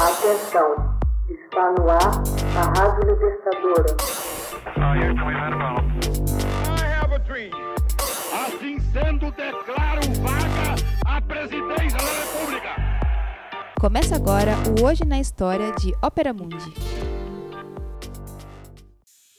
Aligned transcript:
Atenção, 0.00 0.96
está 1.28 1.72
no 1.72 1.90
ar 1.90 2.22
a 2.56 2.62
Rádio 2.78 3.10
Libertadora. 3.10 3.96
Assim 8.32 8.78
sendo, 8.92 9.32
declaro 9.32 10.02
vaga 10.22 10.76
a 11.04 11.20
presidência 11.20 11.98
da 11.98 12.12
República. 12.12 12.76
Começa 13.80 14.14
agora 14.14 14.54
o 14.78 14.84
Hoje 14.86 15.04
na 15.04 15.18
História 15.18 15.72
de 15.72 15.92
Ópera 16.00 16.32
Mundi. 16.32 16.72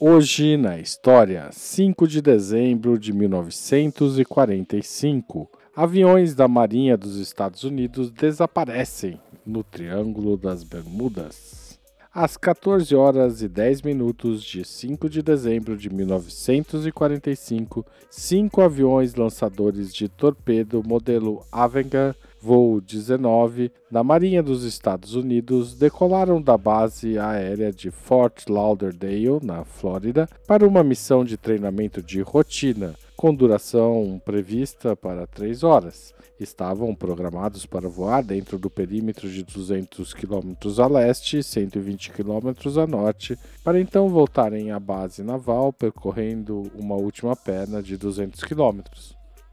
Hoje 0.00 0.56
na 0.56 0.78
História, 0.78 1.48
5 1.50 2.06
de 2.06 2.22
dezembro 2.22 2.96
de 2.96 3.12
1945, 3.12 5.50
aviões 5.76 6.34
da 6.34 6.46
Marinha 6.46 6.96
dos 6.96 7.16
Estados 7.16 7.64
Unidos 7.64 8.10
desaparecem 8.10 9.20
no 9.44 9.64
Triângulo 9.64 10.36
das 10.36 10.62
Bermudas. 10.62 11.80
Às 12.12 12.36
14 12.36 12.94
horas 12.94 13.42
e 13.42 13.48
10 13.48 13.82
minutos 13.82 14.44
de 14.44 14.64
5 14.64 15.10
de 15.10 15.20
dezembro 15.20 15.76
de 15.76 15.90
1945, 15.90 17.84
cinco 18.08 18.60
aviões 18.60 19.16
lançadores 19.16 19.92
de 19.92 20.08
torpedo 20.08 20.80
modelo 20.86 21.44
Avenger 21.50 22.14
voo 22.44 22.78
19 22.78 23.72
da 23.90 24.04
Marinha 24.04 24.42
dos 24.42 24.64
Estados 24.64 25.14
Unidos 25.14 25.74
decolaram 25.74 26.42
da 26.42 26.58
base 26.58 27.18
aérea 27.18 27.72
de 27.72 27.90
Fort 27.90 28.46
Lauderdale, 28.50 29.40
na 29.42 29.64
Flórida, 29.64 30.28
para 30.46 30.68
uma 30.68 30.84
missão 30.84 31.24
de 31.24 31.38
treinamento 31.38 32.02
de 32.02 32.20
rotina, 32.20 32.94
com 33.16 33.34
duração 33.34 34.20
prevista 34.22 34.94
para 34.94 35.26
três 35.26 35.62
horas 35.62 36.12
estavam 36.38 36.94
programados 36.94 37.64
para 37.64 37.88
voar 37.88 38.22
dentro 38.22 38.58
do 38.58 38.68
perímetro 38.68 39.30
de 39.30 39.44
200 39.44 40.12
km 40.12 40.52
a 40.82 40.86
leste 40.86 41.38
e 41.38 41.42
120 41.42 42.10
km 42.10 42.52
a 42.82 42.86
norte, 42.86 43.38
para 43.62 43.80
então 43.80 44.08
voltarem 44.08 44.72
à 44.72 44.80
base 44.80 45.22
naval 45.22 45.72
percorrendo 45.72 46.64
uma 46.74 46.96
última 46.96 47.36
perna 47.36 47.80
de 47.80 47.96
200 47.96 48.42
km. 48.42 48.80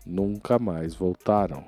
Nunca 0.05 0.57
mais 0.57 0.95
voltaram. 0.95 1.63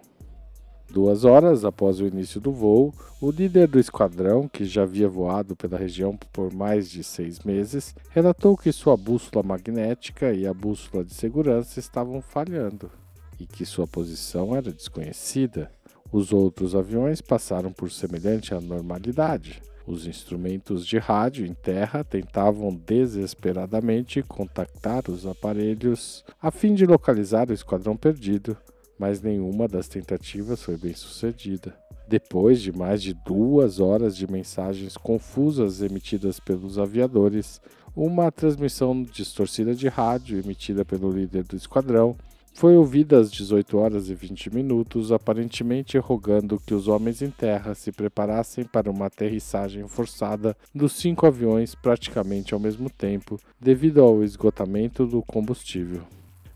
Duas 0.90 1.26
horas 1.26 1.66
após 1.66 2.00
o 2.00 2.06
início 2.06 2.40
do 2.40 2.52
voo, 2.52 2.94
o 3.20 3.32
líder 3.32 3.68
do 3.68 3.80
esquadrão, 3.80 4.48
que 4.48 4.66
já 4.66 4.84
havia 4.84 5.08
voado 5.08 5.56
pela 5.56 5.78
região 5.78 6.18
por 6.32 6.54
mais 6.54 6.90
de 6.90 7.04
seis 7.04 7.40
meses, 7.40 7.96
relatou 8.10 8.56
que 8.56 8.72
sua 8.72 8.96
bússola 8.96 9.44
magnética 9.44 10.34
e 10.34 10.46
a 10.46 10.54
bússola 10.54 11.04
de 11.04 11.14
segurança 11.14 11.80
estavam 11.80 12.22
falhando 12.22 12.92
e 13.40 13.46
que 13.46 13.66
sua 13.66 13.88
posição 13.88 14.56
era 14.56 14.72
desconhecida. 14.72 15.72
Os 16.12 16.32
outros 16.32 16.76
aviões 16.76 17.22
passaram 17.22 17.72
por 17.72 17.92
semelhante 17.92 18.54
anormalidade. 18.54 19.62
Os 19.86 20.08
instrumentos 20.08 20.86
de 20.86 20.98
rádio 20.98 21.46
em 21.46 21.54
terra 21.54 22.04
tentavam 22.04 22.74
desesperadamente 22.74 24.22
contactar 24.22 25.10
os 25.10 25.26
aparelhos 25.26 26.24
a 26.42 26.52
fim 26.52 26.74
de 26.74 26.86
localizar 26.86 27.50
o 27.50 27.54
esquadrão 27.54 27.98
perdido, 27.98 28.56
mas 28.98 29.22
nenhuma 29.22 29.68
das 29.68 29.88
tentativas 29.88 30.62
foi 30.62 30.78
bem 30.78 30.94
sucedida. 30.94 31.76
Depois 32.08 32.62
de 32.62 32.72
mais 32.72 33.02
de 33.02 33.14
duas 33.14 33.80
horas 33.80 34.16
de 34.16 34.30
mensagens 34.30 34.98
confusas 34.98 35.82
emitidas 35.82 36.40
pelos 36.40 36.78
aviadores, 36.78 37.62
uma 37.96 38.32
transmissão 38.32 39.04
distorcida 39.04 39.74
de 39.74 39.88
rádio 39.88 40.40
emitida 40.40 40.84
pelo 40.84 41.12
líder 41.12 41.44
do 41.44 41.56
esquadrão 41.56 42.16
foi 42.54 42.78
ouvida 42.78 43.20
às 43.20 43.32
18 43.32 43.78
horas 43.78 44.10
e 44.10 44.14
20 44.14 44.54
minutos, 44.54 45.12
aparentemente 45.12 45.98
rogando 45.98 46.62
que 46.66 46.74
os 46.74 46.88
homens 46.88 47.22
em 47.22 47.32
terra 47.32 47.74
se 47.74 47.92
preparassem 47.92 48.64
para 48.64 48.92
uma 48.92 49.08
aterrissagem 49.08 49.88
forçada 49.88 50.56
dos 50.74 50.94
cinco 50.94 51.26
aviões 51.26 51.74
praticamente 51.74 52.54
ao 52.54 52.60
mesmo 52.60 52.90
tempo, 52.90 53.40
devido 53.60 54.02
ao 54.02 54.24
esgotamento 54.24 55.08
do 55.08 55.24
combustível. 55.24 56.04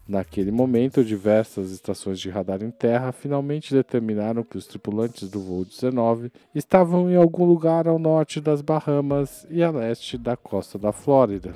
Naquele 0.08 0.52
momento, 0.52 1.04
diversas 1.04 1.70
estações 1.72 2.18
de 2.18 2.30
radar 2.30 2.64
em 2.64 2.72
terra 2.72 3.12
finalmente 3.12 3.74
determinaram 3.74 4.42
que 4.42 4.58
os 4.58 4.66
tripulantes 4.66 5.30
do 5.30 5.42
voo 5.42 5.66
19 5.66 6.32
estavam 6.56 7.12
em 7.12 7.18
algum 7.18 7.44
lugar 7.44 7.90
ao 7.90 8.00
norte 8.00 8.40
das 8.40 8.62
Bahamas 8.62 9.46
e 9.50 9.62
a 9.62 9.70
leste 9.70 10.18
da 10.18 10.38
costa 10.38 10.80
da 10.80 10.94
Flórida. 10.94 11.54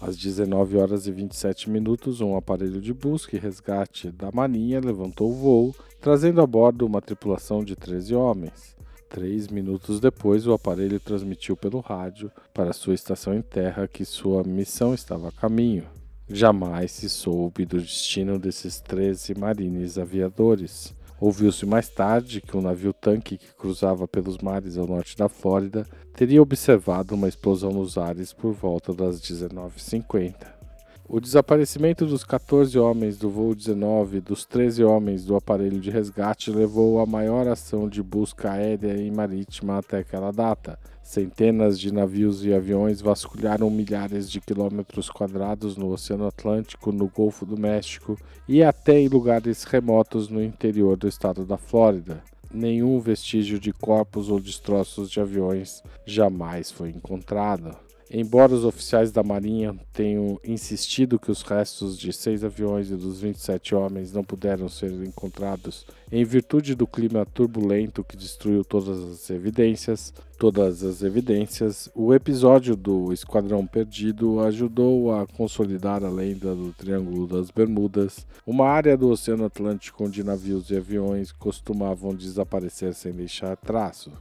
Às 0.00 0.16
19 0.16 0.78
horas 0.78 1.06
e 1.06 1.12
27 1.12 1.68
minutos, 1.68 2.22
um 2.22 2.36
aparelho 2.36 2.80
de 2.80 2.92
busca 2.94 3.36
e 3.36 3.38
resgate 3.38 4.10
da 4.10 4.30
Marinha 4.32 4.80
levantou 4.80 5.30
o 5.30 5.34
voo, 5.34 5.76
trazendo 6.00 6.40
a 6.40 6.46
bordo 6.46 6.86
uma 6.86 7.02
tripulação 7.02 7.62
de 7.62 7.76
13 7.76 8.14
homens. 8.14 8.74
Três 9.10 9.48
minutos 9.48 10.00
depois, 10.00 10.46
o 10.46 10.54
aparelho 10.54 10.98
transmitiu 10.98 11.54
pelo 11.54 11.80
rádio 11.80 12.30
para 12.52 12.72
sua 12.72 12.94
estação 12.94 13.34
em 13.34 13.42
terra 13.42 13.86
que 13.86 14.04
sua 14.06 14.42
missão 14.42 14.94
estava 14.94 15.28
a 15.28 15.32
caminho. 15.32 15.84
Jamais 16.28 16.90
se 16.90 17.08
soube 17.08 17.66
do 17.66 17.78
destino 17.78 18.38
desses 18.38 18.80
13 18.80 19.34
marines 19.34 19.98
aviadores. 19.98 20.94
Ouviu-se 21.20 21.66
mais 21.66 21.88
tarde 21.88 22.40
que 22.40 22.56
um 22.56 22.62
navio-tanque 22.62 23.36
que 23.36 23.54
cruzava 23.54 24.08
pelos 24.08 24.38
mares 24.38 24.78
ao 24.78 24.86
norte 24.86 25.16
da 25.16 25.28
Flórida 25.28 25.86
teria 26.14 26.42
observado 26.42 27.14
uma 27.14 27.28
explosão 27.28 27.70
nos 27.70 27.98
ares 27.98 28.32
por 28.32 28.52
volta 28.54 28.94
das 28.94 29.20
19h50. 29.20 30.63
O 31.06 31.20
desaparecimento 31.20 32.06
dos 32.06 32.24
14 32.24 32.78
homens 32.78 33.18
do 33.18 33.28
voo 33.28 33.54
19 33.54 34.16
e 34.16 34.20
dos 34.20 34.44
13 34.44 34.82
homens 34.84 35.24
do 35.24 35.36
aparelho 35.36 35.80
de 35.80 35.90
resgate 35.90 36.50
levou 36.50 36.98
à 36.98 37.06
maior 37.06 37.46
ação 37.46 37.88
de 37.88 38.02
busca 38.02 38.52
aérea 38.52 38.96
e 38.96 39.10
marítima 39.10 39.78
até 39.78 39.98
aquela 39.98 40.32
data, 40.32 40.78
Centenas 41.04 41.78
de 41.78 41.92
navios 41.92 42.46
e 42.46 42.54
aviões 42.54 43.02
vasculharam 43.02 43.68
milhares 43.68 44.28
de 44.28 44.40
quilômetros 44.40 45.10
quadrados 45.10 45.76
no 45.76 45.90
Oceano 45.92 46.26
Atlântico, 46.26 46.90
no 46.90 47.08
Golfo 47.08 47.44
do 47.44 47.58
México 47.58 48.18
e 48.48 48.62
até 48.62 48.98
em 48.98 49.08
lugares 49.08 49.64
remotos 49.64 50.30
no 50.30 50.42
interior 50.42 50.96
do 50.96 51.06
estado 51.06 51.44
da 51.44 51.58
Flórida. 51.58 52.24
Nenhum 52.50 52.98
vestígio 53.00 53.60
de 53.60 53.70
corpos 53.70 54.30
ou 54.30 54.40
destroços 54.40 55.10
de 55.10 55.20
aviões 55.20 55.82
jamais 56.06 56.70
foi 56.70 56.88
encontrado. 56.88 57.76
Embora 58.16 58.54
os 58.54 58.64
oficiais 58.64 59.10
da 59.10 59.24
Marinha 59.24 59.74
tenham 59.92 60.38
insistido 60.44 61.18
que 61.18 61.32
os 61.32 61.42
restos 61.42 61.98
de 61.98 62.12
seis 62.12 62.44
aviões 62.44 62.88
e 62.88 62.94
dos 62.94 63.20
27 63.20 63.74
homens 63.74 64.12
não 64.12 64.22
puderam 64.22 64.68
ser 64.68 64.92
encontrados 65.02 65.84
em 66.12 66.24
virtude 66.24 66.76
do 66.76 66.86
clima 66.86 67.26
turbulento 67.26 68.04
que 68.04 68.16
destruiu 68.16 68.64
todas 68.64 69.00
as 69.00 69.30
evidências, 69.30 70.14
todas 70.38 70.84
as 70.84 71.02
evidências, 71.02 71.90
o 71.92 72.14
episódio 72.14 72.76
do 72.76 73.12
Esquadrão 73.12 73.66
Perdido 73.66 74.38
ajudou 74.42 75.12
a 75.12 75.26
consolidar 75.26 76.04
a 76.04 76.08
lenda 76.08 76.54
do 76.54 76.72
Triângulo 76.72 77.26
das 77.26 77.50
Bermudas, 77.50 78.24
uma 78.46 78.68
área 78.68 78.96
do 78.96 79.08
Oceano 79.08 79.46
Atlântico 79.46 80.04
onde 80.04 80.22
navios 80.22 80.70
e 80.70 80.76
aviões 80.76 81.32
costumavam 81.32 82.14
desaparecer 82.14 82.94
sem 82.94 83.10
deixar 83.10 83.56
traço. 83.56 84.12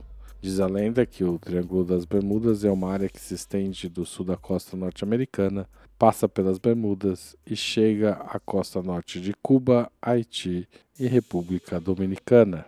Diz 0.44 0.60
a 0.60 0.68
lenda 0.68 1.06
que 1.06 1.24
o 1.24 1.40
Triângulo 1.40 1.86
das 1.86 2.04
Bermudas 2.04 2.66
é 2.66 2.70
uma 2.70 2.92
área 2.92 3.08
que 3.08 3.18
se 3.18 3.34
estende 3.34 3.88
do 3.88 4.06
sul 4.06 4.26
da 4.26 4.36
costa 4.36 4.76
norte-americana, 4.76 5.70
passa 5.98 6.28
pelas 6.28 6.58
Bermudas 6.58 7.34
e 7.50 7.56
chega 7.56 8.16
à 8.28 8.38
costa 8.42 8.84
norte 8.84 9.22
de 9.22 9.34
Cuba, 9.42 9.90
Haiti 10.02 10.68
e 11.00 11.08
República 11.08 11.80
Dominicana. 11.80 12.66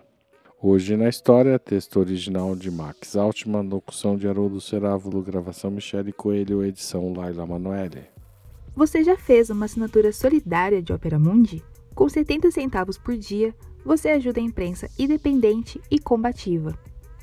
Hoje 0.58 0.96
na 0.96 1.06
história, 1.06 1.58
texto 1.58 2.00
original 2.00 2.56
de 2.56 2.70
Max 2.70 3.14
Altman, 3.14 3.68
locução 3.68 4.16
de 4.16 4.26
Haroldo 4.26 4.58
Cerávulo, 4.58 5.20
gravação 5.20 5.70
Michele 5.70 6.14
Coelho, 6.14 6.64
edição 6.64 7.12
Laila 7.12 7.44
Manoeli. 7.44 8.04
Você 8.74 9.04
já 9.04 9.18
fez 9.18 9.50
uma 9.50 9.66
assinatura 9.66 10.14
solidária 10.14 10.82
de 10.82 10.94
Opera 10.94 11.18
Mundi? 11.18 11.62
Com 11.94 12.08
70 12.08 12.50
centavos 12.52 12.96
por 12.96 13.18
dia, 13.18 13.54
você 13.84 14.08
ajuda 14.08 14.40
a 14.40 14.42
imprensa 14.42 14.88
independente 14.98 15.78
e 15.90 15.98
combativa. 15.98 16.74